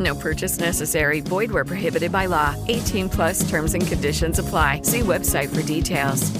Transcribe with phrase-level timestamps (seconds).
[0.00, 1.20] No purchase necessary.
[1.20, 2.56] Void where prohibited by law.
[2.68, 4.80] 18 plus terms and conditions apply.
[4.82, 6.32] See website for details.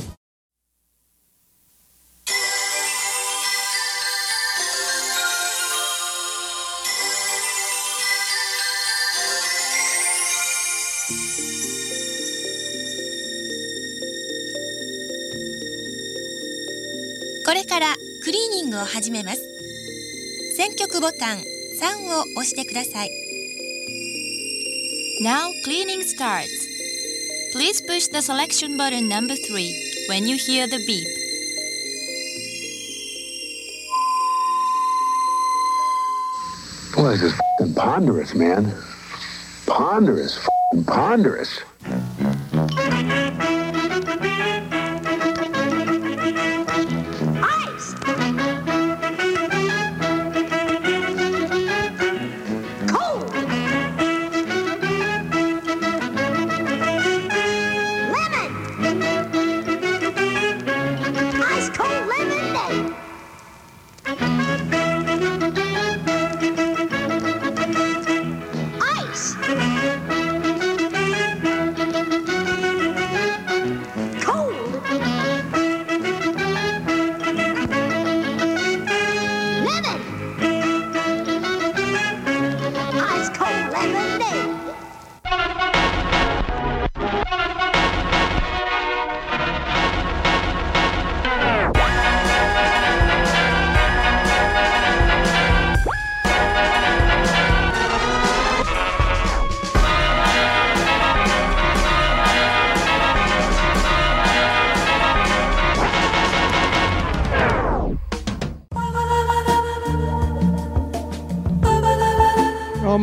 [17.47, 19.41] これからクリーニングを始めます。
[20.57, 21.43] 選曲ボタン3
[22.17, 23.20] を押してください。
[25.21, 26.67] Now cleaning starts.
[27.53, 31.07] Please push the selection button number 3 when you hear the beep.
[36.97, 38.75] Boy, this is ponderous, man.
[39.67, 40.39] Ponderous,
[40.87, 41.61] ponderous.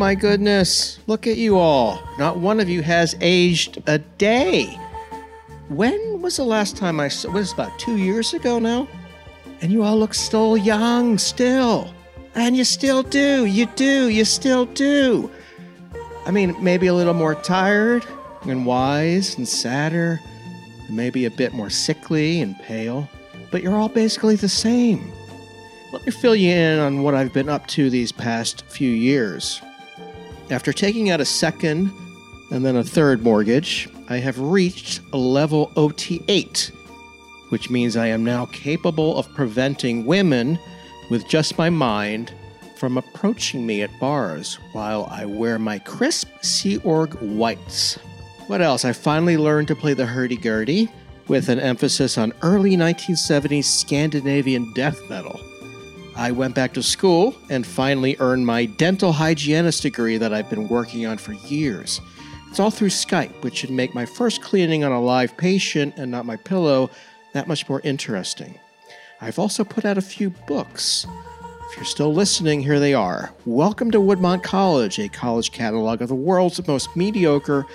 [0.08, 1.00] My goodness.
[1.08, 2.02] Look at you all.
[2.18, 4.68] Not one of you has aged a day.
[5.68, 7.30] When was the last time I saw?
[7.32, 8.88] Was about two years ago now?
[9.60, 11.94] And you all look still young, still.
[12.36, 13.44] And you still do.
[13.44, 14.08] You do.
[14.08, 15.30] You still do.
[16.26, 18.06] I mean, maybe a little more tired
[18.44, 20.22] and wise and sadder,
[20.90, 23.10] maybe a bit more sickly and pale,
[23.52, 25.12] but you're all basically the same.
[25.92, 29.62] Let me fill you in on what I've been up to these past few years.
[30.50, 31.92] After taking out a second
[32.52, 36.72] and then a third mortgage, I have reached a level OT8,
[37.50, 40.58] which means I am now capable of preventing women
[41.10, 42.32] with just my mind
[42.78, 47.96] from approaching me at bars while I wear my crisp Sea Org whites.
[48.48, 48.86] What else?
[48.86, 50.88] I finally learned to play the hurdy-gurdy
[51.28, 55.42] with an emphasis on early 1970s Scandinavian death metal.
[56.18, 60.68] I went back to school and finally earned my dental hygienist degree that I've been
[60.68, 62.02] working on for years.
[62.50, 66.10] It's all through Skype, which should make my first cleaning on a live patient and
[66.10, 66.90] not my pillow
[67.34, 68.60] that much more interesting.
[69.22, 71.06] I've also put out a few books.
[71.70, 73.32] If you're still listening, here they are.
[73.46, 77.68] Welcome to Woodmont College, a college catalog of the world's most mediocre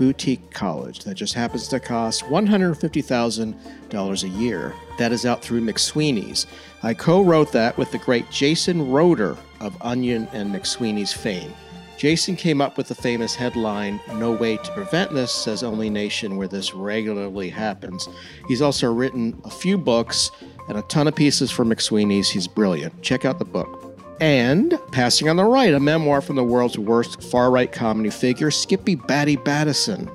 [0.00, 4.74] boutique college that just happens to cost $150,000 a year.
[4.96, 6.46] That is out through McSweeney's.
[6.82, 11.52] I co wrote that with the great Jason Roeder of Onion and McSweeney's fame.
[11.98, 16.38] Jason came up with the famous headline, No Way to Prevent This, says only nation
[16.38, 18.08] where this regularly happens.
[18.48, 20.30] He's also written a few books
[20.70, 22.30] and a ton of pieces for McSweeney's.
[22.30, 23.02] He's brilliant.
[23.02, 23.89] Check out the book.
[24.20, 28.50] And Passing on the Right, a memoir from the world's worst far right comedy figure,
[28.50, 30.10] Skippy Batty Battison.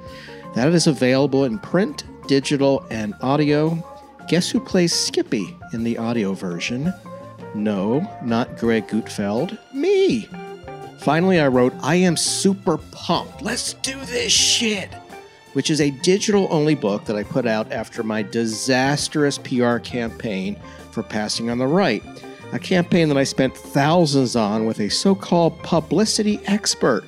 [0.53, 3.83] That is available in print, digital, and audio.
[4.27, 6.93] Guess who plays Skippy in the audio version?
[7.55, 9.57] No, not Greg Gutfeld.
[9.73, 10.27] Me.
[10.99, 13.41] Finally, I wrote, I am super pumped.
[13.41, 14.89] Let's do this shit.
[15.53, 20.57] which is a digital only book that I put out after my disastrous PR campaign
[20.91, 22.03] for Passing on the Right,
[22.55, 27.03] a campaign that I spent thousands on with a so called publicity expert.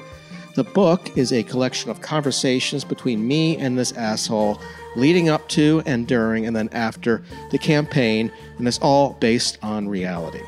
[0.56, 4.60] The book is a collection of conversations between me and this asshole
[4.98, 9.88] leading up to and during and then after the campaign, and it's all based on
[9.88, 10.42] reality.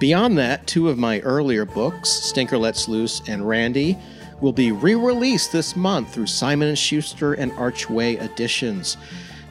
[0.00, 3.96] Beyond that, two of my earlier books, Stinker Lets Loose and Randy,
[4.40, 8.96] will be re-released this month through Simon & Schuster and Archway Editions.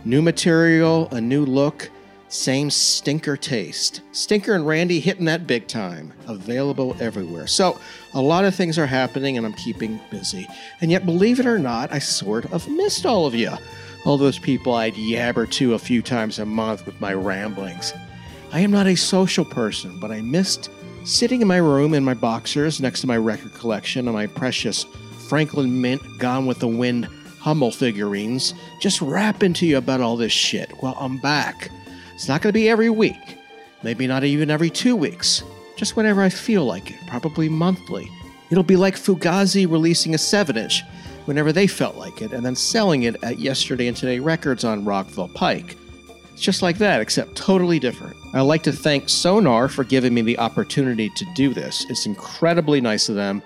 [0.03, 1.89] New material, a new look,
[2.29, 4.01] same stinker taste.
[4.11, 6.13] Stinker and Randy hitting that big time.
[6.27, 7.47] Available everywhere.
[7.47, 7.79] So,
[8.13, 10.47] a lot of things are happening and I'm keeping busy.
[10.81, 13.51] And yet, believe it or not, I sort of missed all of you.
[14.05, 17.93] All those people I'd yabber to a few times a month with my ramblings.
[18.51, 20.69] I am not a social person, but I missed
[21.03, 24.85] sitting in my room in my boxers next to my record collection and my precious
[25.27, 27.07] Franklin Mint Gone with the Wind
[27.39, 30.71] Hummel figurines, just rapping to you about all this shit.
[30.81, 31.69] Well, I'm back.
[32.19, 33.38] It's not going to be every week,
[33.81, 35.42] maybe not even every two weeks,
[35.77, 38.12] just whenever I feel like it, probably monthly.
[38.51, 40.83] It'll be like Fugazi releasing a 7 inch
[41.24, 44.83] whenever they felt like it and then selling it at Yesterday and Today Records on
[44.83, 45.77] Rockville Pike.
[46.33, 48.18] It's just like that, except totally different.
[48.33, 51.86] I'd like to thank Sonar for giving me the opportunity to do this.
[51.89, 53.42] It's incredibly nice of them,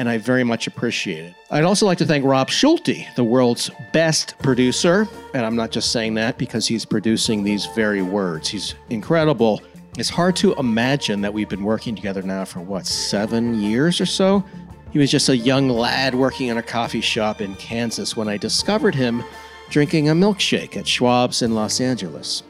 [0.00, 1.34] and I very much appreciate it.
[1.50, 5.92] I'd also like to thank Rob Schulte, the world's best producer, and I'm not just
[5.92, 8.48] saying that because he's producing these very words.
[8.48, 9.60] He's incredible.
[9.98, 14.06] It's hard to imagine that we've been working together now for what, seven years or
[14.06, 14.42] so?
[14.90, 18.38] He was just a young lad working in a coffee shop in Kansas when I
[18.38, 19.22] discovered him
[19.68, 22.42] drinking a milkshake at Schwab's in Los Angeles.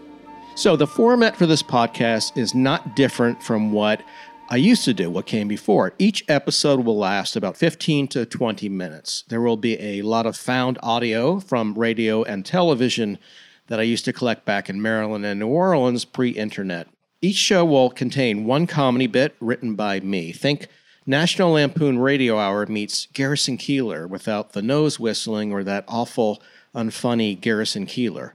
[0.54, 4.02] So, the format for this podcast is not different from what
[4.52, 5.92] I used to do, what came before.
[5.96, 9.22] Each episode will last about 15 to 20 minutes.
[9.28, 13.20] There will be a lot of found audio from radio and television
[13.68, 16.88] that I used to collect back in Maryland and New Orleans pre internet.
[17.22, 20.32] Each show will contain one comedy bit written by me.
[20.32, 20.66] Think
[21.06, 26.42] National Lampoon Radio Hour meets Garrison Keillor without the nose whistling or that awful
[26.74, 28.32] unfunny Garrison Keillor.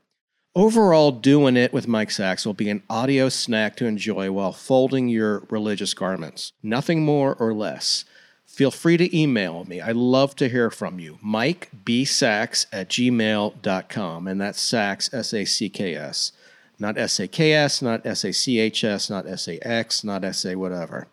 [0.58, 5.10] Overall, doing it with Mike Sacks will be an audio snack to enjoy while folding
[5.10, 6.54] your religious garments.
[6.64, 8.06] Nothing more or less.
[8.46, 9.82] Feel free to email me.
[9.82, 11.20] I love to hear from you.
[11.22, 12.06] Mike B.
[12.06, 14.28] Sacks at gmail.com.
[14.30, 16.32] And that's Sacks, S A C K S.
[16.80, 20.06] Not S A K S, not S A C H S, not S A X,
[20.06, 21.10] not S A whatever.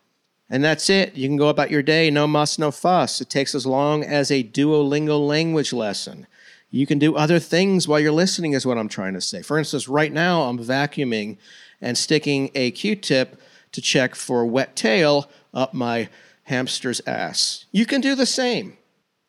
[0.48, 1.16] And that's it.
[1.16, 2.12] You can go about your day.
[2.12, 3.20] No muss, no fuss.
[3.20, 6.28] It takes as long as a Duolingo language lesson.
[6.72, 9.42] You can do other things while you're listening, is what I'm trying to say.
[9.42, 11.36] For instance, right now I'm vacuuming
[11.82, 13.38] and sticking a Q tip
[13.72, 16.08] to check for wet tail up my
[16.44, 17.66] hamster's ass.
[17.72, 18.78] You can do the same.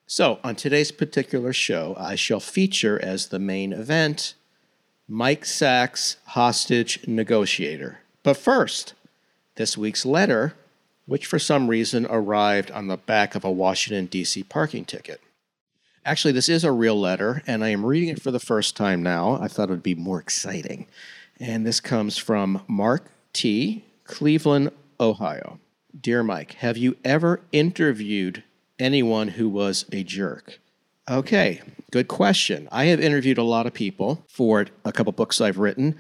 [0.08, 4.36] So, on today's particular show, I shall feature as the main event
[5.08, 8.00] Mike Sacks, hostage negotiator.
[8.24, 8.94] But first,
[9.56, 10.54] this week's letter,
[11.06, 14.44] which for some reason arrived on the back of a Washington, D.C.
[14.44, 15.20] parking ticket.
[16.06, 19.02] Actually, this is a real letter, and I am reading it for the first time
[19.02, 19.40] now.
[19.42, 20.88] I thought it would be more exciting.
[21.40, 25.60] And this comes from Mark T., Cleveland, Ohio.
[26.00, 28.44] Dear Mike, have you ever interviewed
[28.78, 30.60] anyone who was a jerk?
[31.10, 31.62] Okay,
[31.92, 32.68] good question.
[32.72, 35.96] I have interviewed a lot of people for a couple books I've written,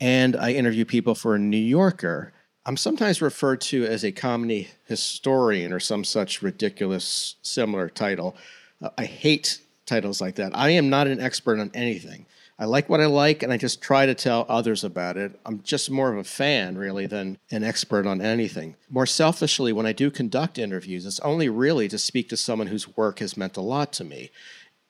[0.00, 2.32] and I interview people for a New Yorker.
[2.64, 8.34] I'm sometimes referred to as a comedy historian or some such ridiculous similar title.
[8.82, 10.52] Uh, I hate titles like that.
[10.54, 12.26] I am not an expert on anything.
[12.58, 15.38] I like what I like, and I just try to tell others about it.
[15.44, 18.76] I'm just more of a fan, really, than an expert on anything.
[18.88, 22.96] More selfishly, when I do conduct interviews, it's only really to speak to someone whose
[22.96, 24.30] work has meant a lot to me.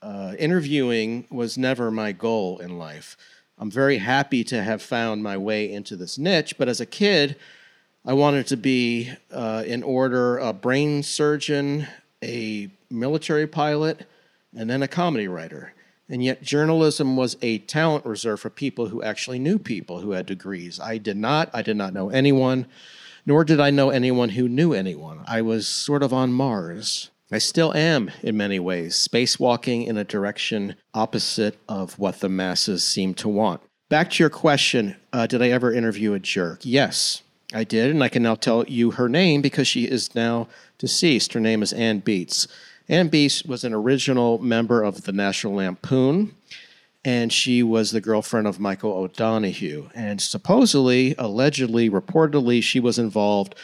[0.01, 3.17] Uh, interviewing was never my goal in life.
[3.59, 7.37] I'm very happy to have found my way into this niche, but as a kid,
[8.05, 11.89] I wanted to be, uh, in order, a brain surgeon,
[12.23, 14.07] a military pilot,
[14.57, 15.73] and then a comedy writer.
[16.09, 20.27] And yet, journalism was a talent reserve for people who actually knew people who had
[20.27, 20.79] degrees.
[20.79, 21.51] I did not.
[21.53, 22.67] I did not know anyone,
[23.25, 25.25] nor did I know anyone who knew anyone.
[25.27, 27.11] I was sort of on Mars.
[27.33, 32.85] I still am in many ways, spacewalking in a direction opposite of what the masses
[32.85, 33.63] seem to want.
[33.89, 36.61] Back to your question uh, Did I ever interview a jerk?
[36.63, 37.91] Yes, I did.
[37.91, 40.47] And I can now tell you her name because she is now
[40.79, 41.33] deceased.
[41.33, 42.47] Her name is Ann Beatts.
[42.89, 46.35] Ann Beatts was an original member of the National Lampoon,
[47.05, 49.91] and she was the girlfriend of Michael O'Donoghue.
[49.95, 53.55] And supposedly, allegedly, reportedly, she was involved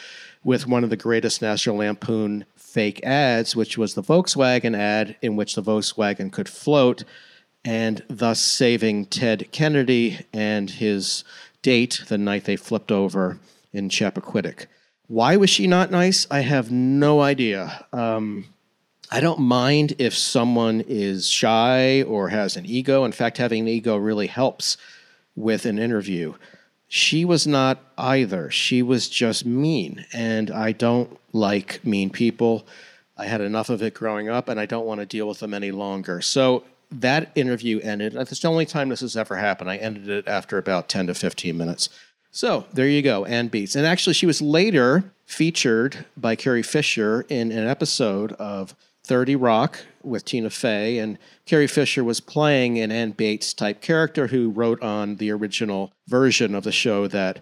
[0.43, 5.35] with one of the greatest National Lampoon fake ads, which was the Volkswagen ad in
[5.35, 7.03] which the Volkswagen could float
[7.63, 11.23] and thus saving Ted Kennedy and his
[11.61, 13.39] date the night they flipped over
[13.71, 14.65] in Chappaquiddick.
[15.07, 16.27] Why was she not nice?
[16.29, 17.85] I have no idea.
[17.93, 18.52] Um,
[19.13, 23.05] I don't mind if someone is shy or has an ego.
[23.05, 24.75] In fact, having an ego really helps
[25.35, 26.33] with an interview.
[26.87, 28.49] She was not either.
[28.49, 30.03] She was just mean.
[30.13, 32.65] And I don't like mean people.
[33.15, 35.53] I had enough of it growing up, and I don't want to deal with them
[35.53, 36.19] any longer.
[36.19, 38.13] So that interview ended.
[38.13, 39.69] That's the only time this has ever happened.
[39.69, 41.89] I ended it after about 10 to 15 minutes.
[42.31, 43.75] So there you go, Ann Beatts.
[43.75, 49.79] And actually, she was later featured by Carrie Fisher in an episode of 30 Rock
[50.01, 50.97] with Tina Fey.
[50.97, 55.91] And Carrie Fisher was playing an Ann Beatts type character who wrote on the original
[56.07, 57.39] version of the show that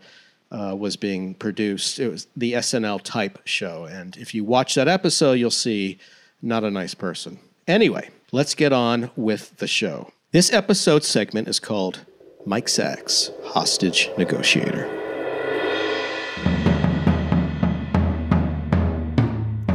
[0.51, 1.99] uh, was being produced.
[1.99, 3.85] It was the SNL type show.
[3.85, 5.97] And if you watch that episode, you'll see
[6.41, 7.39] not a nice person.
[7.67, 10.11] Anyway, let's get on with the show.
[10.31, 12.05] This episode segment is called
[12.45, 14.87] Mike Sacks, Hostage Negotiator.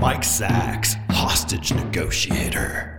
[0.00, 0.95] Mike Sacks,
[1.46, 2.92] hostage negotiator.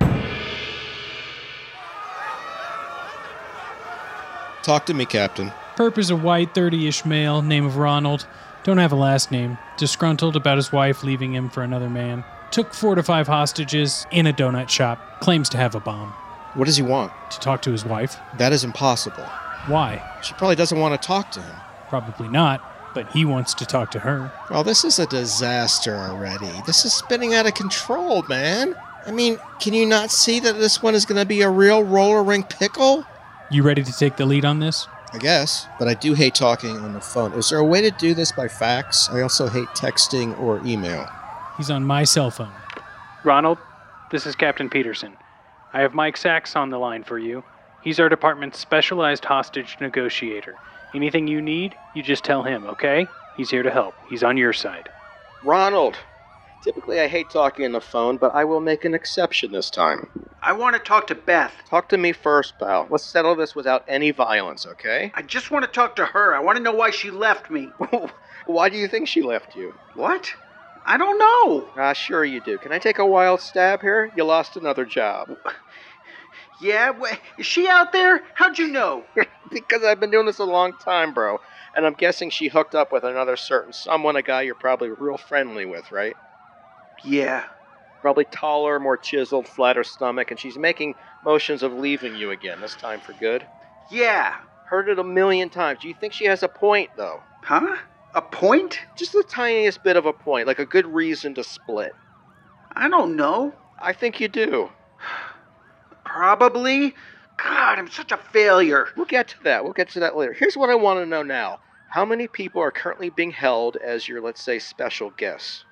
[4.63, 5.51] Talk to me, Captain.
[5.75, 8.25] Perp is a white, 30 ish male, name of Ronald.
[8.63, 9.57] Don't have a last name.
[9.75, 12.23] Disgruntled about his wife leaving him for another man.
[12.51, 15.19] Took four to five hostages in a donut shop.
[15.19, 16.11] Claims to have a bomb.
[16.53, 17.11] What does he want?
[17.31, 18.15] To talk to his wife.
[18.37, 19.25] That is impossible.
[19.67, 20.01] Why?
[20.23, 21.55] She probably doesn't want to talk to him.
[21.89, 22.61] Probably not,
[22.97, 24.31] but he wants to talk to her.
[24.49, 26.49] Well, this is a disaster already.
[26.65, 28.75] This is spinning out of control, man.
[29.05, 31.83] I mean, can you not see that this one is going to be a real
[31.83, 33.05] roller rink pickle?
[33.51, 34.87] You ready to take the lead on this?
[35.13, 37.33] I guess, but I do hate talking on the phone.
[37.33, 39.07] Is there a way to do this by fax?
[39.11, 41.07] I also hate texting or email.
[41.55, 42.51] He's on my cell phone.
[43.23, 43.59] Ronald,
[44.09, 45.15] this is Captain Peterson.
[45.71, 47.43] I have Mike Sacks on the line for you.
[47.83, 50.55] He's our department's specialized hostage negotiator.
[50.97, 53.11] Anything you need, you just tell him, okay?
[53.35, 53.93] He's here to help.
[54.03, 54.89] He's on your side.
[55.43, 55.95] Ronald,
[56.63, 60.09] typically I hate talking on the phone, but I will make an exception this time.
[60.41, 61.53] I want to talk to Beth.
[61.69, 62.87] Talk to me first, pal.
[62.89, 65.11] Let's settle this without any violence, okay?
[65.13, 66.33] I just want to talk to her.
[66.33, 67.75] I want to know why she left me.
[68.47, 69.73] Why do you think she left you?
[69.93, 70.33] What?
[70.83, 71.69] I don't know.
[71.77, 72.57] Ah, sure you do.
[72.57, 74.11] Can I take a wild stab here?
[74.15, 75.29] You lost another job.
[76.59, 78.21] Yeah, wh- is she out there?
[78.33, 79.05] How'd you know?
[79.51, 81.37] because I've been doing this a long time, bro.
[81.75, 85.17] And I'm guessing she hooked up with another certain someone, a guy you're probably real
[85.17, 86.15] friendly with, right?
[87.03, 87.43] Yeah.
[88.01, 92.75] Probably taller, more chiseled, flatter stomach, and she's making motions of leaving you again, this
[92.75, 93.47] time for good.
[93.89, 94.35] Yeah.
[94.69, 95.79] Heard it a million times.
[95.81, 97.21] Do you think she has a point, though?
[97.43, 97.77] Huh?
[98.13, 98.79] A point?
[98.97, 101.93] Just the tiniest bit of a point, like a good reason to split.
[102.75, 103.53] I don't know.
[103.79, 104.69] I think you do.
[106.17, 106.95] Probably.
[107.37, 108.87] God, I'm such a failure.
[108.95, 109.63] We'll get to that.
[109.63, 110.33] We'll get to that later.
[110.33, 111.59] Here's what I want to know now.
[111.89, 115.63] How many people are currently being held as your, let's say, special guests?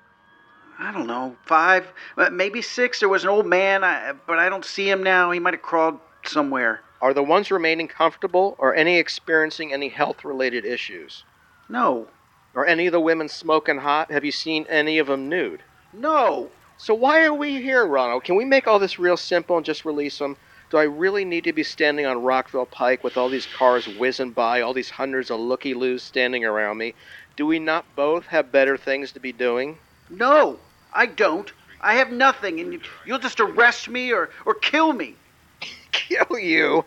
[0.78, 1.34] I don't know.
[1.44, 1.88] Five,
[2.30, 3.00] maybe six.
[3.00, 5.32] There was an old man, I, but I don't see him now.
[5.32, 6.80] He might have crawled somewhere.
[7.02, 11.24] Are the ones remaining comfortable or any experiencing any health related issues?
[11.68, 12.06] No.
[12.54, 14.12] Are any of the women smoking hot?
[14.12, 15.64] Have you seen any of them nude?
[15.92, 16.50] No.
[16.78, 18.24] So why are we here, Ronald?
[18.24, 20.36] Can we make all this real simple and just release them?
[20.68, 24.32] Do I really need to be standing on Rockville Pike with all these cars whizzing
[24.32, 26.92] by, all these hundreds of looky loos standing around me?
[27.36, 29.78] Do we not both have better things to be doing?
[30.10, 30.58] No,
[30.92, 31.50] I don't.
[31.80, 35.14] I have nothing, and you, you'll just arrest me or, or kill me.
[35.92, 36.84] kill you?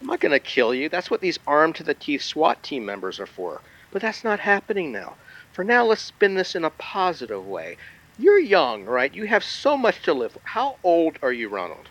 [0.00, 0.88] I'm not going to kill you.
[0.88, 3.62] That's what these armed to the teeth SWAT team members are for.
[3.90, 5.14] But that's not happening now.
[5.52, 7.76] For now, let's spin this in a positive way.
[8.20, 9.14] You're young, right?
[9.14, 10.36] You have so much to live.
[10.44, 11.88] How old are you, Ronald?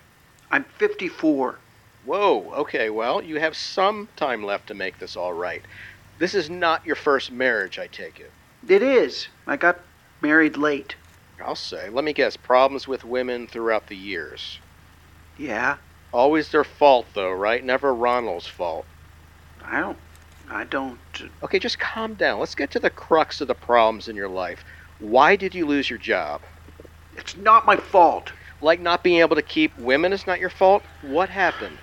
[0.52, 1.58] I'm 54.
[2.06, 5.64] Whoa, okay, well, you have some time left to make this all right.
[6.20, 8.32] This is not your first marriage, I take it.
[8.68, 9.28] It is.
[9.48, 9.80] I got
[10.22, 10.96] married late.
[11.44, 11.90] I'll say.
[11.90, 14.60] Let me guess, problems with women throughout the years.
[15.36, 15.78] Yeah.
[16.14, 17.64] Always their fault, though, right?
[17.64, 18.86] Never Ronald's fault.
[19.66, 19.98] I don't.
[20.48, 21.00] I don't.
[21.20, 22.40] uh, Okay, just calm down.
[22.40, 24.64] Let's get to the crux of the problems in your life.
[25.00, 26.44] Why did you lose your job?
[27.14, 28.34] It's not my fault.
[28.62, 30.88] Like not being able to keep women is not your fault?
[31.02, 31.82] What happened?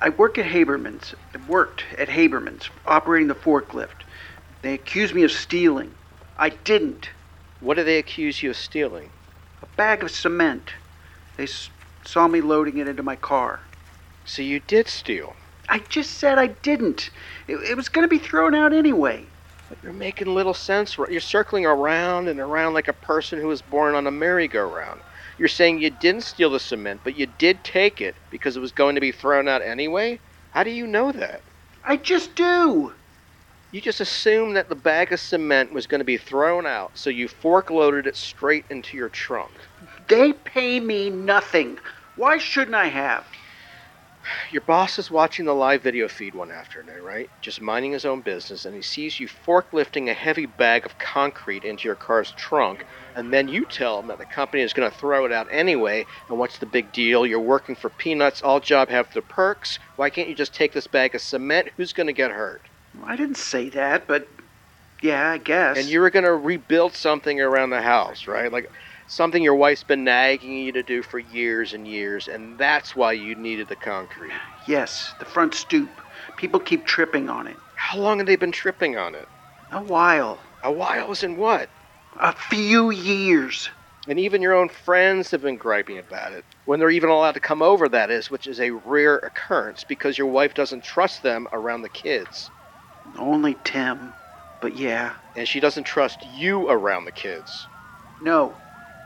[0.00, 1.14] I work at Haberman's.
[1.34, 4.04] I worked at Haberman's, operating the forklift.
[4.62, 5.96] They accused me of stealing.
[6.38, 7.10] I didn't.
[7.60, 9.12] What do they accuse you of stealing?
[9.62, 10.72] A bag of cement.
[11.36, 11.70] They s-
[12.06, 13.62] saw me loading it into my car.
[14.24, 15.36] So you did steal.
[15.68, 17.10] I just said I didn't.
[17.48, 19.31] It, it was going to be thrown out anyway.
[19.72, 20.98] But you're making little sense.
[20.98, 25.00] You're circling around and around like a person who was born on a merry-go-round.
[25.38, 28.70] You're saying you didn't steal the cement, but you did take it because it was
[28.70, 30.20] going to be thrown out anyway?
[30.50, 31.40] How do you know that?
[31.86, 32.92] I just do.
[33.70, 37.08] You just assumed that the bag of cement was going to be thrown out, so
[37.08, 39.52] you fork loaded it straight into your trunk.
[40.06, 41.78] They pay me nothing.
[42.16, 43.24] Why shouldn't I have?
[44.50, 47.28] Your boss is watching the live video feed one afternoon, right?
[47.40, 51.64] Just minding his own business, and he sees you forklifting a heavy bag of concrete
[51.64, 52.86] into your car's trunk,
[53.16, 56.06] and then you tell him that the company is going to throw it out anyway,
[56.28, 57.26] and what's the big deal?
[57.26, 59.78] You're working for peanuts, all job have the perks.
[59.96, 61.70] Why can't you just take this bag of cement?
[61.76, 62.62] Who's going to get hurt?
[63.04, 64.28] I didn't say that, but
[65.02, 65.76] yeah, I guess.
[65.76, 68.52] And you were going to rebuild something around the house, right?
[68.52, 68.70] Like
[69.12, 73.12] something your wife's been nagging you to do for years and years, and that's why
[73.12, 74.32] you needed the concrete.
[74.66, 76.00] Yes, the front stoop.
[76.36, 77.58] People keep tripping on it.
[77.74, 79.28] How long have they been tripping on it?
[79.70, 80.38] A while.
[80.62, 81.68] A while is in what?
[82.18, 83.68] A few years.
[84.08, 86.44] And even your own friends have been griping about it.
[86.64, 90.16] When they're even allowed to come over, that is, which is a rare occurrence because
[90.16, 92.50] your wife doesn't trust them around the kids.
[93.18, 94.14] Only Tim.
[94.60, 95.14] But yeah.
[95.36, 97.68] And she doesn't trust you around the kids.
[98.20, 98.56] No,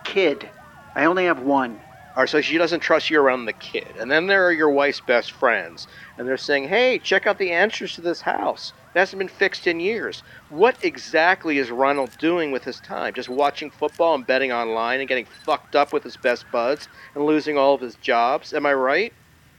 [0.06, 0.50] kid.
[0.94, 1.80] I only have one.
[2.14, 3.96] All right, so she doesn't trust you around the kid.
[3.98, 5.86] And then there are your wife's best friends.
[6.16, 8.72] And they're saying, hey, check out the answers to this house.
[8.94, 10.22] It hasn't been fixed in years.
[10.48, 13.12] What exactly is Ronald doing with his time?
[13.12, 17.26] Just watching football and betting online and getting fucked up with his best buds and
[17.26, 18.54] losing all of his jobs?
[18.54, 19.12] Am I right?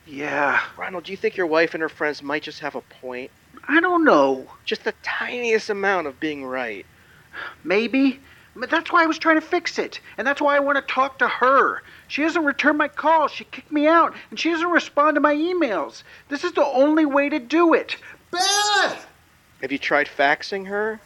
[0.08, 0.60] Yeah.
[0.78, 3.30] Ronald, do you think your wife and her friends might just have a point?
[3.68, 4.48] I don't know.
[4.66, 6.88] Just the tiniest amount of being right.
[7.64, 8.20] Maybe.
[8.60, 10.00] But that's why I was trying to fix it.
[10.18, 11.84] And that's why I want to talk to her.
[12.08, 13.32] She doesn't return my calls.
[13.32, 14.16] She kicked me out.
[14.30, 16.02] And she doesn't respond to my emails.
[16.30, 17.98] This is the only way to do it.
[18.32, 19.08] Beth!
[19.62, 21.00] Have you tried faxing her?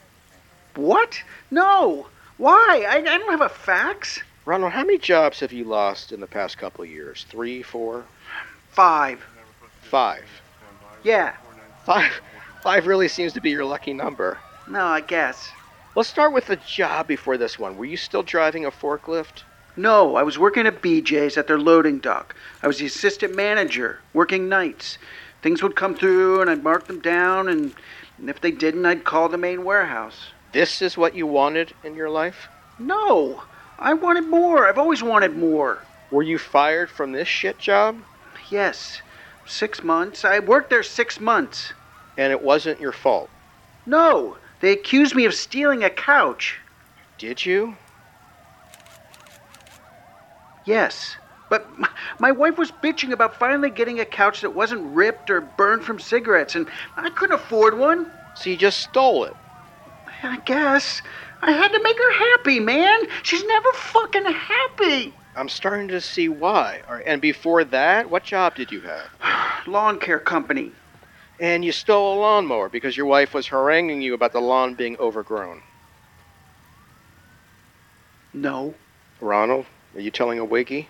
[0.75, 1.21] What?
[1.49, 2.07] No.
[2.37, 2.85] Why?
[2.87, 4.21] I, I don't have a fax.
[4.45, 7.25] Ronald, how many jobs have you lost in the past couple of years?
[7.29, 8.05] Three, four?
[8.69, 9.21] Five.
[9.81, 10.23] Five.
[11.03, 11.35] Yeah.
[11.85, 12.21] Five.
[12.63, 14.37] Five really seems to be your lucky number.
[14.69, 15.51] No, I guess.
[15.93, 17.75] Let's start with the job before this one.
[17.75, 19.43] Were you still driving a forklift?
[19.75, 22.33] No, I was working at BJ's at their loading dock.
[22.63, 24.97] I was the assistant manager, working nights.
[25.41, 27.73] Things would come through and I'd mark them down, and,
[28.17, 30.29] and if they didn't, I'd call the main warehouse.
[30.53, 32.47] This is what you wanted in your life?
[32.79, 33.43] No,
[33.77, 34.69] I wanted more.
[34.69, 35.79] I've always wanted more.
[36.09, 38.01] Were you fired from this shit job?
[38.49, 39.01] Yes,
[39.45, 40.23] six months.
[40.23, 41.73] I worked there six months.
[42.17, 43.29] And it wasn't your fault?
[43.85, 46.57] No, they accused me of stealing a couch.
[47.17, 47.75] Did you?
[50.65, 51.17] Yes.
[51.49, 51.67] But
[52.19, 55.99] my wife was bitching about finally getting a couch that wasn't ripped or burned from
[55.99, 58.09] cigarettes, and I couldn't afford one.
[58.35, 59.35] So you just stole it?
[60.23, 61.01] I guess.
[61.41, 63.01] I had to make her happy, man.
[63.23, 65.13] She's never fucking happy.
[65.35, 66.81] I'm starting to see why.
[67.05, 69.67] And before that, what job did you have?
[69.67, 70.71] Lawn care company.
[71.41, 74.95] And you stole a lawnmower because your wife was haranguing you about the lawn being
[74.97, 75.63] overgrown.
[78.31, 78.75] No.
[79.19, 80.87] Ronald, are you telling a wiggy?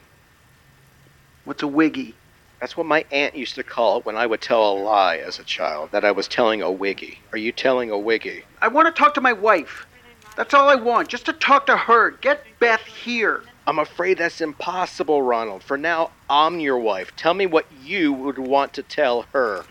[1.46, 2.16] What's a wiggy?
[2.60, 5.40] That's what my aunt used to call it when I would tell a lie as
[5.40, 7.20] a child, that I was telling a wiggy.
[7.32, 8.44] Are you telling a wiggy?
[8.62, 9.88] I want to talk to my wife.
[10.36, 12.12] That's all I want, just to talk to her.
[12.12, 13.44] Get Beth here.
[13.66, 15.64] I'm afraid that's impossible, Ronald.
[15.64, 17.16] For now, I'm your wife.
[17.16, 19.64] Tell me what you would want to tell her.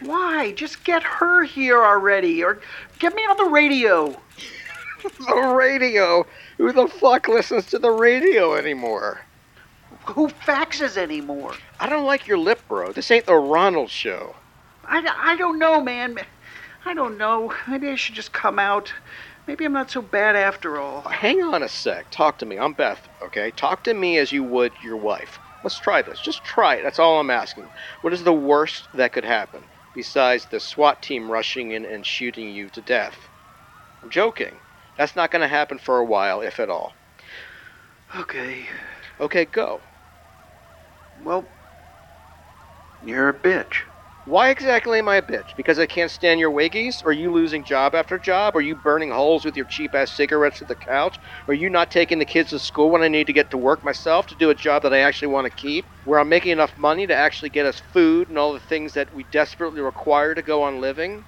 [0.00, 0.52] Why?
[0.52, 2.60] Just get her here already, or
[2.98, 4.14] get me on the radio.
[5.02, 6.26] the radio?
[6.56, 9.20] Who the fuck listens to the radio anymore?
[10.06, 11.54] Who faxes anymore?
[11.80, 12.92] I don't like your lip, bro.
[12.92, 14.36] This ain't the Ronald show.
[14.84, 16.18] I, I don't know, man.
[16.84, 17.52] I don't know.
[17.66, 18.92] Maybe I should just come out.
[19.46, 21.02] Maybe I'm not so bad after all.
[21.02, 22.06] Hang on a sec.
[22.10, 22.58] Talk to me.
[22.58, 23.50] I'm Beth, okay?
[23.50, 25.38] Talk to me as you would your wife.
[25.64, 26.20] Let's try this.
[26.20, 26.82] Just try it.
[26.82, 27.66] That's all I'm asking.
[28.02, 29.62] What is the worst that could happen
[29.98, 33.30] besides the SWAT team rushing in and shooting you to death?
[34.00, 34.60] I'm joking.
[34.96, 36.92] That's not going to happen for a while, if at all.
[38.14, 38.68] Okay.
[39.18, 39.82] Okay, go.
[41.20, 41.48] Well,
[43.00, 43.87] you're a bitch.
[44.28, 45.56] Why exactly am I a bitch?
[45.56, 47.02] Because I can't stand your wiggies?
[47.02, 48.54] Or you losing job after job?
[48.54, 51.18] Or you burning holes with your cheap ass cigarettes at the couch?
[51.46, 53.82] Or you not taking the kids to school when I need to get to work
[53.82, 55.86] myself to do a job that I actually want to keep?
[56.04, 59.14] Where I'm making enough money to actually get us food and all the things that
[59.14, 61.24] we desperately require to go on living?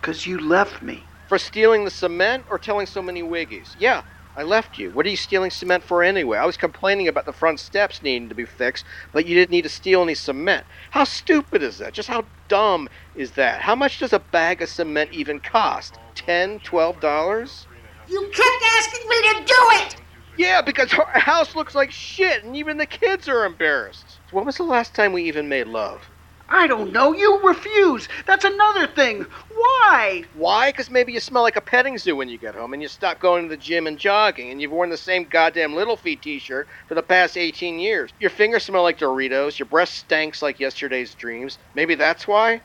[0.00, 1.10] Because you left me.
[1.28, 3.72] For stealing the cement or telling so many wiggies?
[3.76, 4.00] Yeah,
[4.36, 4.90] I left you.
[4.90, 6.38] What are you stealing cement for anyway?
[6.38, 9.62] I was complaining about the front steps needing to be fixed, but you didn't need
[9.62, 10.66] to steal any cement.
[10.90, 11.92] How stupid is that?
[11.92, 13.60] Just how dumb is that?
[13.60, 15.98] How much does a bag of cement even cost?
[16.14, 17.66] ten, twelve dollars?
[18.08, 19.96] You kept asking me to do it!
[20.36, 24.18] Yeah, because our house looks like shit, and even the kids are embarrassed.
[24.32, 26.02] When was the last time we even made love?
[26.48, 27.12] I don't know.
[27.12, 28.08] You refuse.
[28.26, 29.26] That's another thing.
[29.54, 30.24] Why?
[30.34, 30.70] Why?
[30.70, 33.18] Because maybe you smell like a petting zoo when you get home, and you stop
[33.18, 36.68] going to the gym and jogging, and you've worn the same goddamn Little Feat t-shirt
[36.86, 38.10] for the past 18 years.
[38.20, 39.58] Your fingers smell like Doritos.
[39.58, 41.58] Your breath stinks like yesterday's dreams.
[41.74, 42.60] Maybe that's why.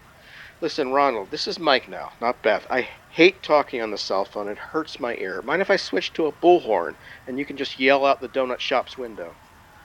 [0.62, 2.68] Listen, Ronald, this is Mike now, not Beth.
[2.70, 4.50] I hate talking on the cell phone.
[4.50, 5.42] It hurts my ear.
[5.42, 8.60] Mind if I switch to a bullhorn and you can just yell out the donut
[8.60, 9.36] shop's window?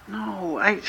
[0.06, 0.80] No, I,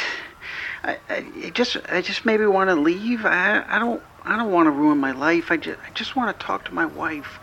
[0.84, 3.26] I, I just, I just maybe want to leave.
[3.26, 5.52] I, I don't, I don't want to ruin my life.
[5.52, 7.40] I just, I just want to talk to my wife.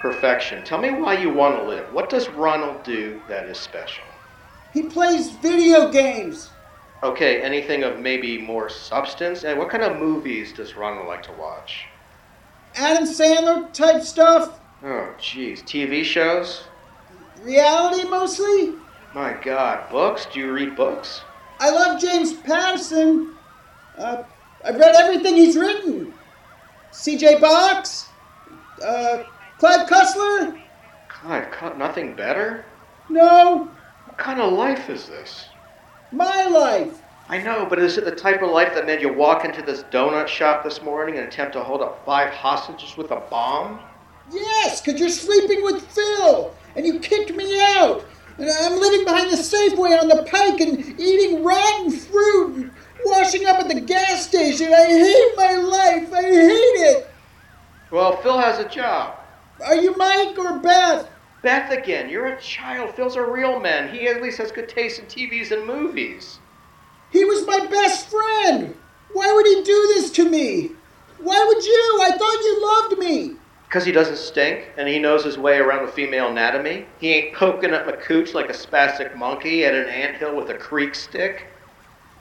[0.00, 0.64] Perfection.
[0.64, 1.92] Tell me why you want to live.
[1.92, 4.04] What does Ronald do that is special?
[4.72, 6.50] He plays video games.
[7.02, 9.44] Okay, anything of maybe more substance?
[9.44, 11.84] And what kind of movies does Ronald like to watch?
[12.76, 14.58] Adam Sandler type stuff.
[14.82, 15.62] Oh, jeez.
[15.62, 16.64] TV shows?
[17.42, 18.74] Reality mostly.
[19.14, 19.88] My God.
[19.90, 20.26] Books?
[20.32, 21.22] Do you read books?
[21.60, 23.34] I love James Patterson.
[23.96, 24.24] Uh,
[24.64, 26.12] I've read everything he's written.
[26.90, 27.38] C.J.
[27.38, 28.08] Box.
[28.84, 29.22] Uh,
[29.58, 30.60] Clive Cussler.
[31.08, 32.64] Clive, nothing better?
[33.08, 33.70] No.
[34.06, 35.46] What kind of life is this?
[36.10, 37.00] My life.
[37.28, 39.84] I know, but is it the type of life that made you walk into this
[39.84, 43.78] donut shop this morning and attempt to hold up five hostages with a bomb?
[44.32, 48.04] Yes, because you're sleeping with Phil, and you kicked me out.
[48.38, 52.70] And I'm living behind the Safeway on the pike and eating rotten fruit and
[53.04, 54.72] washing up at the gas station.
[54.72, 56.12] I hate my life.
[56.12, 57.10] I hate it.
[57.90, 59.18] Well, Phil has a job.
[59.64, 61.08] Are you Mike or Beth?
[61.42, 62.08] Beth again.
[62.08, 62.94] You're a child.
[62.94, 63.94] Phil's a real man.
[63.94, 66.38] He at least has good taste in TVs and movies.
[67.10, 68.74] He was my best friend.
[69.12, 70.72] Why would he do this to me?
[71.18, 71.98] Why would you?
[72.02, 73.36] I thought you loved me.
[73.74, 76.86] Because he doesn't stink and he knows his way around the female anatomy.
[77.00, 80.54] He ain't poking at my cooch like a spastic monkey at an anthill with a
[80.54, 81.48] creek stick.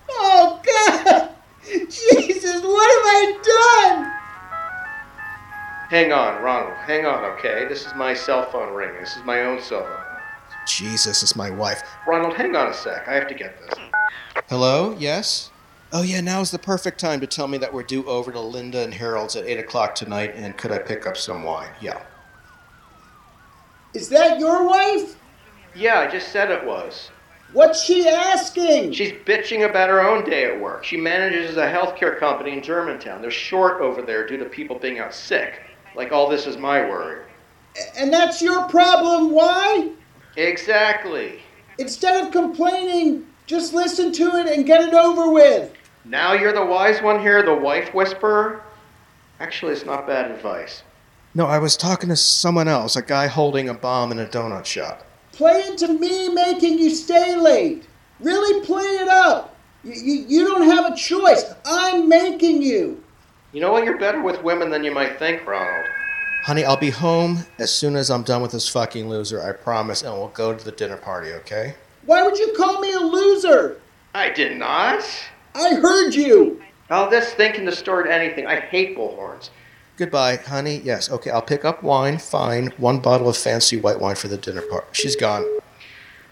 [0.09, 1.29] Oh, God!
[1.63, 3.37] Jesus, what have I
[3.91, 4.11] done?
[5.91, 6.75] Hang on, Ronald.
[6.87, 7.67] Hang on, okay?
[7.69, 9.01] This is my cell phone ringing.
[9.01, 10.65] This is my own cell phone.
[10.65, 11.83] Jesus, it's my wife.
[12.07, 13.07] Ronald, hang on a sec.
[13.07, 13.77] I have to get this.
[14.49, 14.95] Hello?
[14.97, 15.51] Yes?
[15.95, 18.83] Oh, yeah, now's the perfect time to tell me that we're due over to Linda
[18.83, 21.69] and Harold's at 8 o'clock tonight, and could I pick up some wine?
[21.79, 22.01] Yeah.
[23.93, 25.15] Is that your wife?
[25.75, 27.11] Yeah, I just said it was.
[27.51, 28.93] What's she asking?
[28.93, 30.83] She's bitching about her own day at work.
[30.83, 33.21] She manages a healthcare company in Germantown.
[33.21, 35.61] They're short over there due to people being out sick.
[35.95, 37.23] Like all this is my worry.
[37.95, 39.91] And that's your problem, why?
[40.37, 41.39] Exactly.
[41.77, 45.71] Instead of complaining, just listen to it and get it over with.
[46.05, 48.61] Now you're the wise one here, the wife whisperer?
[49.39, 50.83] Actually, it's not bad advice.
[51.33, 54.65] No, I was talking to someone else, a guy holding a bomb in a donut
[54.65, 55.05] shop.
[55.31, 57.87] Play into me making you stay late.
[58.19, 59.55] Really play it up.
[59.83, 61.43] You, you, you don't have a choice.
[61.65, 63.03] I'm making you.
[63.51, 63.83] You know what?
[63.83, 65.85] You're better with women than you might think, Ronald.
[66.43, 70.03] Honey, I'll be home as soon as I'm done with this fucking loser, I promise,
[70.03, 71.75] and we'll go to the dinner party, okay?
[72.05, 73.79] Why would you call me a loser?
[74.13, 75.03] I did not.
[75.55, 76.61] I heard you.
[76.89, 78.45] All this thinking distort anything.
[78.47, 79.49] I hate bullhorns.
[79.95, 80.81] Goodbye, honey.
[80.83, 82.17] Yes, okay, I'll pick up wine.
[82.17, 82.73] Fine.
[82.77, 84.87] One bottle of fancy white wine for the dinner party.
[84.91, 85.45] She's gone.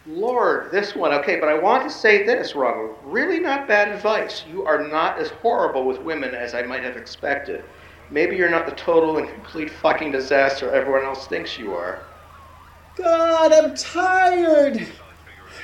[0.07, 1.13] Lord, this one.
[1.13, 2.97] Okay, but I want to say this, Ronald.
[3.03, 4.43] Really not bad advice.
[4.49, 7.63] You are not as horrible with women as I might have expected.
[8.09, 11.99] Maybe you're not the total and complete fucking disaster everyone else thinks you are.
[12.95, 14.87] God, I'm tired.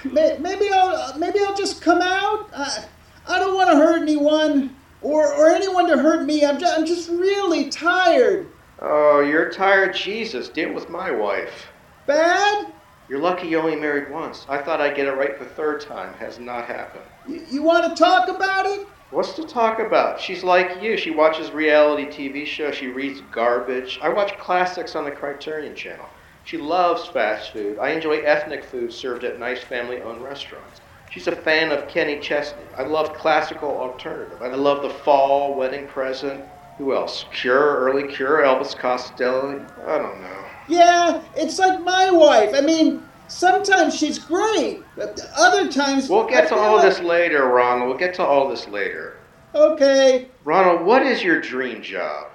[0.06, 2.50] Maybe I'll maybe I'll just come out.
[2.56, 2.86] I,
[3.28, 6.46] I don't want to hurt anyone or or anyone to hurt me.
[6.46, 8.48] I'm just, I'm just really tired.
[8.80, 10.50] Oh, you're tired, Jesus.
[10.50, 11.68] Deal with my wife.
[12.06, 12.74] Bad?
[13.10, 14.46] You're lucky you only married once.
[14.50, 16.14] I thought I'd get it right the third time.
[16.16, 17.06] Has not happened.
[17.28, 18.86] You, you want to talk about it?
[19.10, 20.20] What's to talk about?
[20.20, 20.98] She's like you.
[20.98, 22.76] She watches reality TV shows.
[22.76, 24.00] She reads garbage.
[24.02, 26.06] I watch classics on the Criterion Channel.
[26.44, 27.80] She loves fast food.
[27.80, 30.82] I enjoy ethnic food served at nice family owned restaurants.
[31.10, 32.62] She's a fan of Kenny Chesney.
[32.78, 34.42] I love classical alternative.
[34.42, 36.44] I love The Fall, Wedding Present.
[36.78, 37.26] Who else?
[37.34, 39.66] Cure, Early Cure, Elvis Costello.
[39.88, 40.46] I don't know.
[40.68, 42.52] Yeah, it's like my wife.
[42.54, 46.10] I mean, sometimes she's great, but other times.
[46.10, 46.90] We'll get I to all like...
[46.90, 47.90] this later, Ronald.
[47.90, 49.18] We'll get to all this later.
[49.56, 50.28] Okay.
[50.44, 52.28] Ronald, what is your dream job?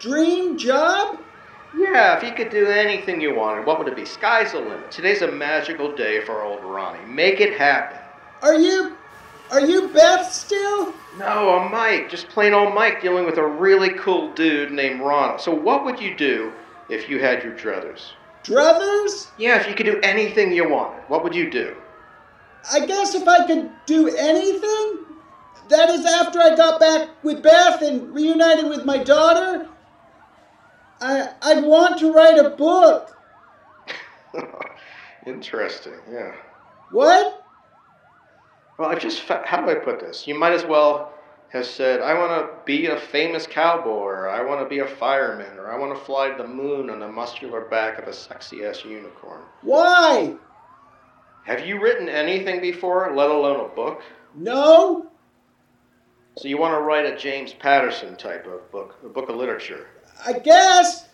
[0.00, 1.20] Dream job?
[1.76, 4.06] Yeah, if you could do anything you wanted, what would it be?
[4.06, 4.90] Sky's the limit.
[4.90, 7.04] Today's a magical day for old Ronnie.
[7.06, 7.98] Make it happen.
[8.42, 8.96] Are you
[9.50, 10.92] Are you Beth still?
[11.18, 12.10] No, I'm Mike.
[12.10, 15.40] Just plain old Mike dealing with a really cool dude named Ronald.
[15.40, 16.52] So, what would you do
[16.90, 18.12] if you had your druthers?
[18.44, 19.28] Druthers?
[19.38, 21.74] Yeah, if you could do anything you wanted, what would you do?
[22.72, 25.06] I guess if I could do anything,
[25.68, 29.68] that is after I got back with Beth and reunited with my daughter,
[31.00, 33.16] I, I'd want to write a book.
[35.26, 36.34] Interesting, yeah.
[36.90, 37.45] What?
[38.78, 40.26] Well, I just, how do I put this?
[40.26, 41.12] You might as well
[41.48, 44.86] have said, I want to be a famous cowboy, or I want to be a
[44.86, 48.12] fireman, or I want to fly to the moon on the muscular back of a
[48.12, 49.42] sexy ass unicorn.
[49.62, 50.34] Why?
[51.44, 54.02] Have you written anything before, let alone a book?
[54.34, 55.06] No?
[56.36, 59.86] So you want to write a James Patterson type of book, a book of literature?
[60.26, 61.08] I guess.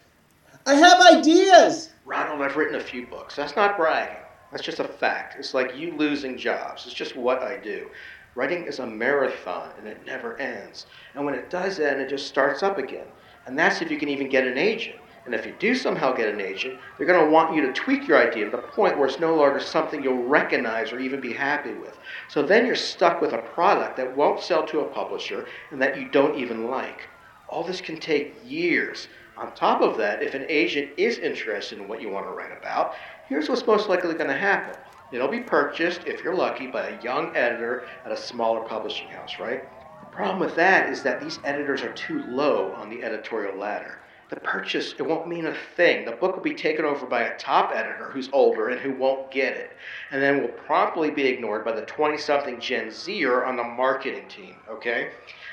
[0.66, 1.90] I have ideas.
[2.04, 3.36] Ronald, I've written a few books.
[3.36, 4.21] That's not bragging.
[4.52, 5.36] That's just a fact.
[5.38, 6.84] It's like you losing jobs.
[6.84, 7.88] It's just what I do.
[8.34, 10.86] Writing is a marathon and it never ends.
[11.14, 13.06] And when it does end, it just starts up again.
[13.46, 14.96] And that's if you can even get an agent.
[15.24, 18.08] And if you do somehow get an agent, they're going to want you to tweak
[18.08, 21.32] your idea to the point where it's no longer something you'll recognize or even be
[21.32, 21.96] happy with.
[22.28, 25.96] So then you're stuck with a product that won't sell to a publisher and that
[25.96, 27.08] you don't even like.
[27.48, 29.08] All this can take years.
[29.36, 32.56] On top of that, if an agent is interested in what you want to write
[32.56, 32.94] about,
[33.28, 34.76] here's what's most likely going to happen.
[35.12, 39.38] It'll be purchased, if you're lucky, by a young editor at a smaller publishing house,
[39.38, 39.62] right?
[40.00, 43.98] The problem with that is that these editors are too low on the editorial ladder.
[44.30, 46.06] The purchase, it won't mean a thing.
[46.06, 49.30] The book will be taken over by a top editor who's older and who won't
[49.30, 49.76] get it,
[50.10, 54.26] and then will promptly be ignored by the 20 something Gen Zer on the marketing
[54.28, 55.10] team, okay?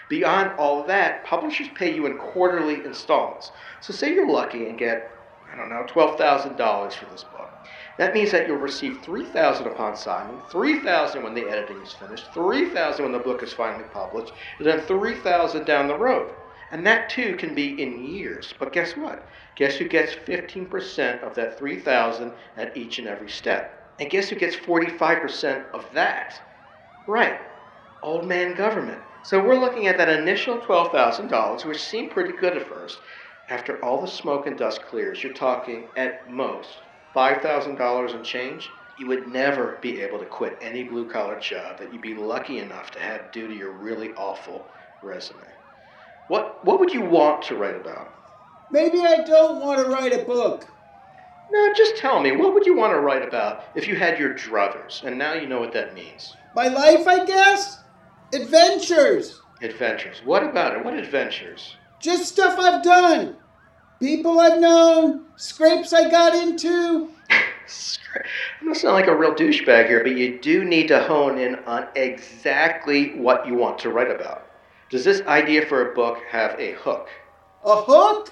[0.08, 3.52] Beyond all that, publishers pay you in quarterly installments.
[3.82, 5.12] So say you're lucky and get,
[5.52, 7.52] I don't know, $12,000 for this book.
[8.00, 13.04] That means that you'll receive 3000 upon signing, 3000 when the editing is finished, 3000
[13.04, 16.34] when the book is finally published, and then 3000 down the road.
[16.72, 18.54] And that too can be in years.
[18.58, 19.28] But guess what?
[19.56, 23.92] Guess who gets 15% of that 3000 at each and every step?
[24.00, 26.42] And guess who gets 45% of that?
[27.06, 27.42] Right.
[28.02, 29.02] Old man government.
[29.24, 33.02] So we're looking at that initial $12,000, which seemed pretty good at first.
[33.50, 36.84] After all the smoke and dust clears, you're talking at most
[37.16, 38.70] $5,000 and change.
[38.98, 42.60] You would never be able to quit any blue collar job that you'd be lucky
[42.60, 44.68] enough to have due to your really awful
[45.02, 45.40] resume.
[46.28, 48.14] What, what would you want to write about?
[48.72, 50.68] Maybe I don't want to write a book.
[51.52, 54.36] No, just tell me, what would you want to write about if you had your
[54.36, 55.04] druthers?
[55.04, 56.36] And now you know what that means.
[56.56, 57.80] My life, I guess?
[58.34, 59.42] Adventures.
[59.62, 60.22] Adventures.
[60.24, 60.86] What about it?
[60.86, 61.76] What adventures?
[62.00, 63.36] Just stuff I've done.
[64.00, 67.10] People I've known, scrapes I got into.
[68.62, 71.56] I'm gonna sound like a real douchebag here, but you do need to hone in
[71.66, 74.48] on exactly what you want to write about.
[74.90, 77.10] Does this idea for a book have a hook?
[77.66, 78.32] A hook?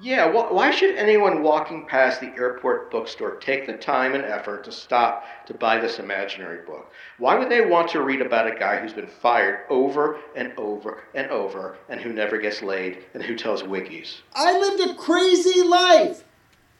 [0.00, 4.62] Yeah, wh- why should anyone walking past the airport bookstore take the time and effort
[4.64, 6.92] to stop to buy this imaginary book?
[7.18, 11.02] Why would they want to read about a guy who's been fired over and over
[11.14, 14.18] and over and who never gets laid and who tells wiggies?
[14.36, 16.22] I lived a crazy life.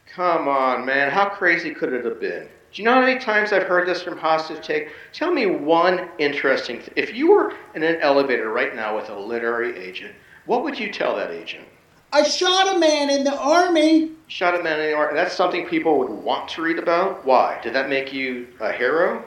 [0.07, 2.49] Come on, man, how crazy could it have been?
[2.73, 4.91] Do you know how many times I've heard this from hostage take?
[5.13, 9.19] Tell me one interesting th- If you were in an elevator right now with a
[9.19, 10.15] literary agent,
[10.47, 11.67] what would you tell that agent?
[12.13, 14.13] I shot a man in the army.
[14.29, 15.15] Shot a man in the army.
[15.15, 17.25] That's something people would want to read about?
[17.25, 17.61] Why?
[17.63, 19.25] Did that make you a hero?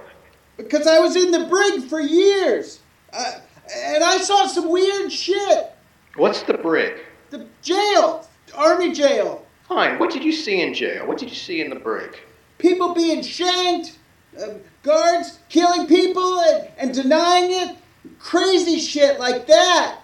[0.57, 2.79] Because I was in the brig for years.
[3.13, 3.33] Uh,
[3.75, 5.71] and I saw some weird shit.
[6.15, 7.01] What's the brig?
[7.29, 8.27] The jail.
[8.55, 9.45] Army jail.
[9.67, 9.99] Fine.
[9.99, 11.07] What did you see in jail?
[11.07, 12.17] What did you see in the brig?
[12.57, 13.97] People being shanked.
[14.39, 17.77] Uh, guards killing people and, and denying it.
[18.19, 20.00] Crazy shit like that.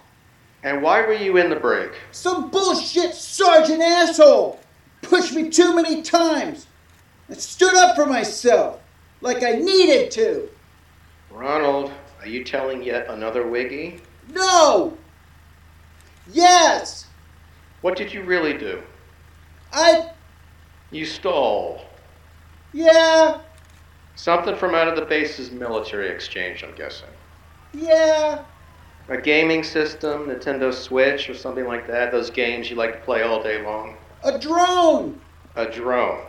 [0.67, 1.91] And why were you in the brig?
[2.11, 4.59] Some bullshit sergeant asshole
[5.01, 6.67] pushed me too many times.
[7.29, 8.81] I stood up for myself
[9.21, 10.49] like I needed to.
[11.31, 14.01] Ronald, are you telling yet another wiggy?
[14.33, 14.97] No!
[16.33, 17.07] Yes!
[17.79, 18.83] What did you really do?
[19.71, 20.09] I.
[20.91, 21.79] You stole.
[22.73, 23.39] Yeah,
[24.15, 27.07] Something from out of the base's military exchange, I'm guessing.
[27.73, 28.43] yeah.
[29.09, 32.11] A gaming system, Nintendo Switch, or something like that.
[32.11, 33.95] Those games you like to play all day long.
[34.23, 35.21] A drone!
[35.55, 36.25] A drone.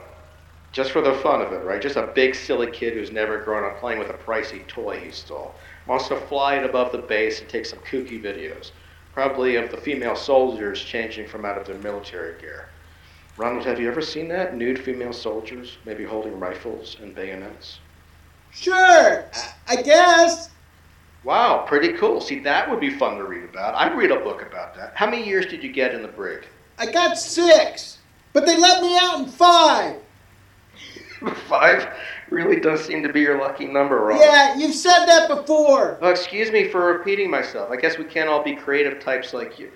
[0.70, 1.82] Just for the fun of it, right?
[1.82, 5.10] Just a big silly kid who's never grown up playing with a pricey toy he
[5.10, 5.54] stole.
[5.86, 8.70] Wants to fly it above the base and take some kooky videos.
[9.12, 12.68] Probably of the female soldiers changing from out of their military gear.
[13.36, 14.54] Ronald, have you ever seen that?
[14.54, 17.80] Nude female soldiers, maybe holding rifles and bayonets?
[18.52, 20.50] Sure, I, I guess.
[21.28, 22.22] Wow, pretty cool.
[22.22, 23.74] See, that would be fun to read about.
[23.74, 24.92] I'd read a book about that.
[24.94, 26.46] How many years did you get in the brig?
[26.78, 27.98] I got six,
[28.32, 29.96] but they let me out in five.
[31.46, 31.86] Five
[32.30, 34.22] really does seem to be your lucky number, Ronald.
[34.24, 35.98] Yeah, you've said that before.
[36.00, 37.70] Oh, excuse me for repeating myself.
[37.70, 39.70] I guess we can't all be creative types like you.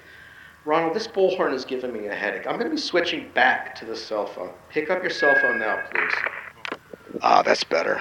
[0.64, 2.46] Ronald, this bullhorn is giving me a headache.
[2.46, 4.52] I'm going to be switching back to the cell phone.
[4.70, 6.78] Pick up your cell phone now, please.
[7.20, 8.00] Ah, that's better.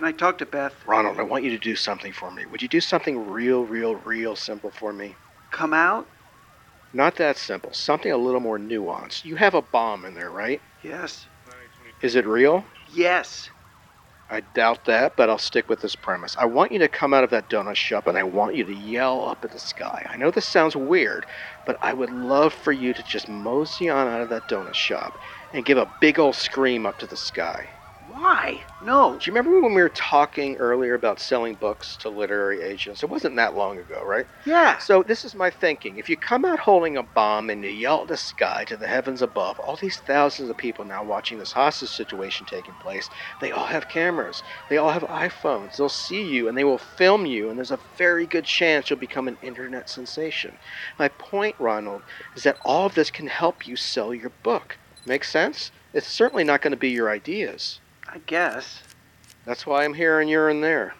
[0.00, 0.72] Can I talk to Beth?
[0.86, 2.46] Ronald, I want you to do something for me.
[2.46, 5.14] Would you do something real, real, real simple for me?
[5.50, 6.06] Come out?
[6.94, 7.74] Not that simple.
[7.74, 9.26] Something a little more nuanced.
[9.26, 10.62] You have a bomb in there, right?
[10.82, 11.26] Yes.
[12.00, 12.64] Is it real?
[12.94, 13.50] Yes.
[14.30, 16.34] I doubt that, but I'll stick with this premise.
[16.38, 18.74] I want you to come out of that donut shop and I want you to
[18.74, 20.06] yell up at the sky.
[20.08, 21.26] I know this sounds weird,
[21.66, 25.18] but I would love for you to just mosey on out of that donut shop
[25.52, 27.68] and give a big old scream up to the sky.
[28.10, 28.60] Why?
[28.82, 29.12] No.
[29.12, 33.04] Do you remember when we were talking earlier about selling books to literary agents?
[33.04, 34.26] It wasn't that long ago, right?
[34.44, 34.78] Yeah.
[34.78, 35.96] So this is my thinking.
[35.96, 38.88] If you come out holding a bomb and you yell at the sky to the
[38.88, 43.08] heavens above, all these thousands of people now watching this hostage situation taking place,
[43.40, 44.42] they all have cameras.
[44.68, 45.76] They all have iPhones.
[45.76, 48.98] They'll see you and they will film you, and there's a very good chance you'll
[48.98, 50.56] become an internet sensation.
[50.98, 52.02] My point, Ronald,
[52.34, 54.78] is that all of this can help you sell your book.
[55.06, 55.70] Make sense?
[55.94, 57.78] It's certainly not going to be your ideas.
[58.12, 58.82] I guess.
[59.44, 60.94] That's why I'm here and you're in there.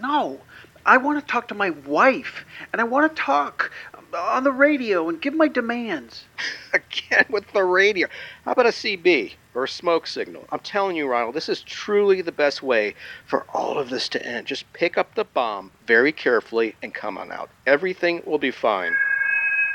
[0.00, 0.40] No.
[0.86, 3.72] I want to talk to my wife, and I want to talk
[4.14, 6.24] on the radio and give my demands.
[6.72, 8.06] Again with the radio.
[8.44, 10.44] How about a CB or a smoke signal?
[10.52, 12.94] I'm telling you, Ronald, this is truly the best way
[13.26, 14.46] for all of this to end.
[14.46, 17.50] Just pick up the bomb very carefully and come on out.
[17.66, 18.94] Everything will be fine.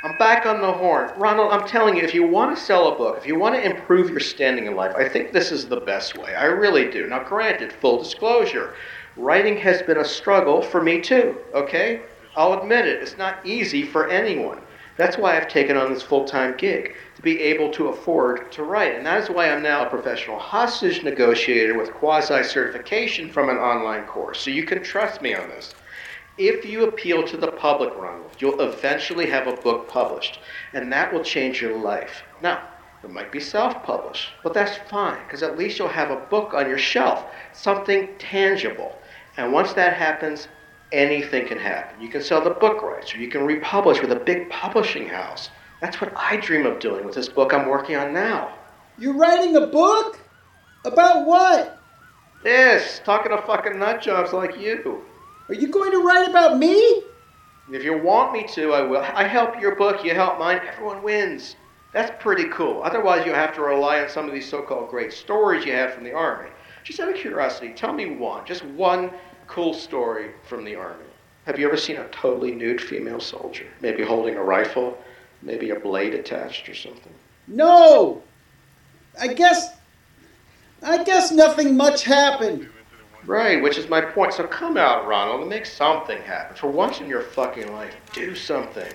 [0.04, 1.12] I'm back on the horn.
[1.16, 3.64] Ronald, I'm telling you, if you want to sell a book, if you want to
[3.64, 6.34] improve your standing in life, I think this is the best way.
[6.34, 7.06] I really do.
[7.06, 8.74] Now, granted, full disclosure,
[9.16, 12.02] writing has been a struggle for me too, okay?
[12.36, 13.04] I'll admit it.
[13.04, 14.60] It's not easy for anyone.
[14.98, 18.64] That's why I've taken on this full time gig, to be able to afford to
[18.64, 18.96] write.
[18.96, 23.58] And that is why I'm now a professional hostage negotiator with quasi certification from an
[23.58, 24.42] online course.
[24.42, 25.76] So you can trust me on this.
[26.38, 30.40] If you appeal to the public, Ronald, you'll eventually have a book published,
[30.74, 32.24] and that will change your life.
[32.42, 32.68] Now,
[33.04, 36.54] it might be self published, but that's fine, because at least you'll have a book
[36.54, 38.98] on your shelf, something tangible.
[39.38, 40.48] And once that happens,
[40.92, 42.02] anything can happen.
[42.02, 45.50] You can sell the book rights, or you can republish with a big publishing house.
[45.82, 48.54] That's what I dream of doing with this book I'm working on now.
[48.98, 50.20] You're writing a book?
[50.86, 51.80] About what?
[52.44, 55.04] This, talking to fucking nutjobs like you.
[55.52, 57.04] Are you going to write about me?
[57.70, 59.02] If you want me to, I will.
[59.02, 61.58] I help your book, you help mine, everyone wins.
[61.92, 62.82] That's pretty cool.
[62.84, 65.94] Otherwise, you'll have to rely on some of these so called great stories you had
[65.94, 66.50] from the Army.
[66.86, 69.12] Just out of curiosity, tell me one, just one
[69.48, 71.04] cool story from the Army.
[71.46, 73.68] Have you ever seen a totally nude female soldier?
[73.82, 74.98] Maybe holding a rifle,
[75.42, 77.14] maybe a blade attached or something?
[77.50, 78.24] No!
[79.20, 79.76] I guess.
[80.82, 82.70] I guess nothing much happened.
[83.26, 84.34] Right, which is my point.
[84.34, 86.56] So come out, Ronald, and make something happen.
[86.56, 88.92] For once in your fucking life, do something.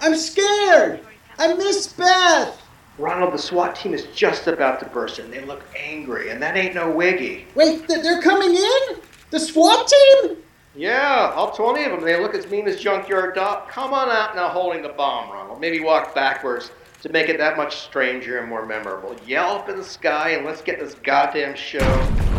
[0.00, 1.00] I'm scared!
[1.38, 2.60] I miss Beth!
[2.98, 5.30] Ronald, the SWAT team is just about to burst in.
[5.30, 7.46] They look angry, and that ain't no wiggy.
[7.54, 8.98] Wait, they're coming in?
[9.30, 10.36] The SWAT team?
[10.74, 12.04] Yeah, all 20 of them.
[12.04, 13.68] They look as mean as Junkyard Dog.
[13.68, 15.60] Come on out now holding the bomb, Ronald.
[15.60, 16.70] Maybe walk backwards
[17.02, 19.16] to make it that much stranger and more memorable.
[19.26, 22.29] Yell up in the sky and let's get this goddamn show.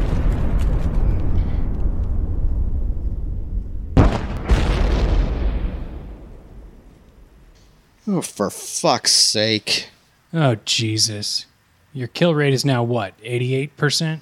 [8.08, 9.90] Oh, for fuck's sake.
[10.34, 11.46] Oh, Jesus.
[11.94, 14.20] Your kill rate is now what, 88%?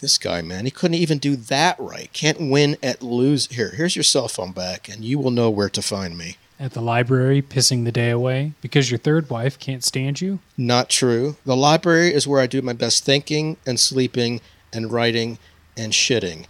[0.00, 2.12] This guy, man, he couldn't even do that right.
[2.12, 3.46] Can't win at lose.
[3.46, 6.36] Here, here's your cell phone back, and you will know where to find me.
[6.58, 10.40] At the library, pissing the day away because your third wife can't stand you?
[10.56, 11.36] Not true.
[11.46, 14.40] The library is where I do my best thinking and sleeping
[14.72, 15.38] and writing
[15.76, 16.46] and shitting.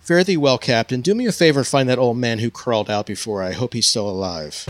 [0.00, 1.00] Fare thee well, Captain.
[1.00, 3.42] Do me a favor and find that old man who crawled out before.
[3.42, 4.64] I hope he's still alive.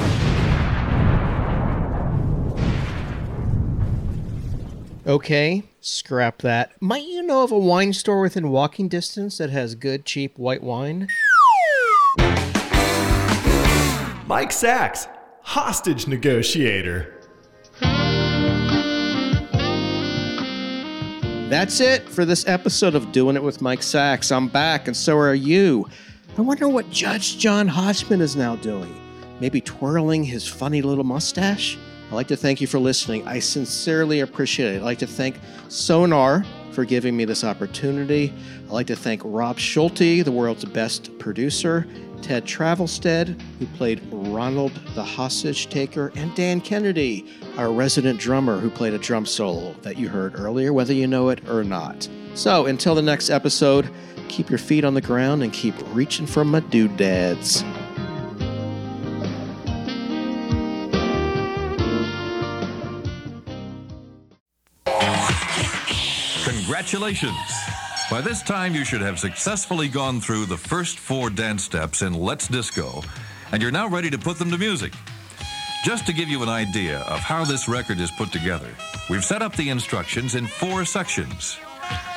[5.09, 6.73] Okay, scrap that.
[6.83, 10.63] Might you know of a wine store within walking distance that has good, cheap white
[10.63, 11.09] wine?
[14.27, 15.09] Mike Sacks,
[15.41, 17.15] hostage negotiator.
[21.49, 24.31] That's it for this episode of Doing It with Mike Sacks.
[24.31, 25.89] I'm back, and so are you.
[26.37, 28.95] I wonder what Judge John Hodgman is now doing.
[29.41, 31.79] Maybe twirling his funny little mustache?
[32.09, 33.27] I'd like to thank you for listening.
[33.29, 34.77] I sincerely appreciate it.
[34.79, 35.39] I'd like to thank
[35.69, 36.43] Sonar
[36.73, 38.33] for giving me this opportunity.
[38.65, 41.87] I'd like to thank Rob Schulte, the world's best producer,
[42.23, 47.27] Ted Travelstead, who played Ronald the hostage taker, and Dan Kennedy,
[47.59, 51.29] our resident drummer who played a drum solo that you heard earlier, whether you know
[51.29, 52.09] it or not.
[52.33, 53.91] So until the next episode,
[54.29, 57.65] keep your feet on the ground and keep reaching for my doodads.
[66.89, 67.53] Congratulations!
[68.11, 72.15] By this time, you should have successfully gone through the first four dance steps in
[72.15, 73.03] Let's Disco,
[73.53, 74.95] and you're now ready to put them to music.
[75.85, 78.71] Just to give you an idea of how this record is put together,
[79.11, 81.59] we've set up the instructions in four sections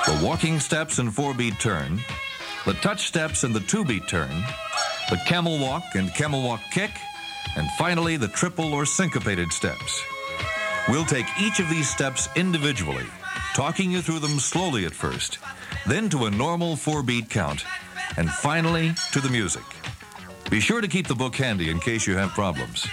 [0.06, 2.00] the walking steps and four beat turn,
[2.66, 4.32] the touch steps and the two beat turn,
[5.10, 6.92] the camel walk and camel walk kick,
[7.58, 10.02] and finally the triple or syncopated steps.
[10.88, 13.08] We'll take each of these steps individually,
[13.54, 15.40] talking you through them slowly at first,
[15.88, 17.66] then to a normal four beat count,
[18.18, 19.64] and finally to the music.
[20.50, 22.86] Be sure to keep the book handy in case you have problems.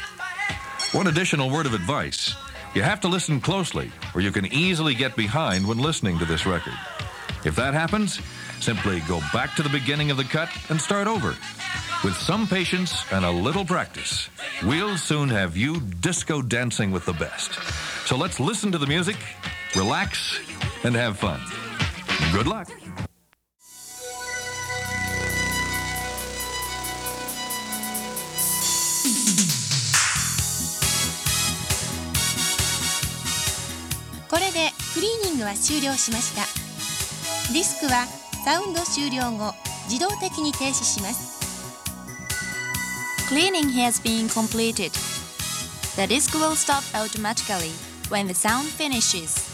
[0.93, 2.35] One additional word of advice
[2.75, 6.47] you have to listen closely, or you can easily get behind when listening to this
[6.47, 6.75] record.
[7.45, 8.21] If that happens,
[8.61, 11.35] simply go back to the beginning of the cut and start over.
[12.05, 14.29] With some patience and a little practice,
[14.63, 17.55] we'll soon have you disco dancing with the best.
[18.07, 19.17] So let's listen to the music,
[19.75, 20.41] relax,
[20.85, 21.41] and have fun.
[22.33, 22.69] Good luck.
[34.29, 36.43] これでクリーニングは終了しました
[37.53, 38.05] ディスクは
[38.45, 39.55] サウンド終了後
[39.89, 41.39] 自動的に停止します
[43.29, 44.93] Cleaning has been completed
[45.97, 47.73] The disc will stop automatically
[48.11, 49.48] when the sound finishes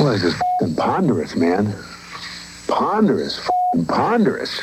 [0.00, 1.76] This is f***ing ponderous, man.
[2.66, 4.62] Ponderous, f***ing ponderous.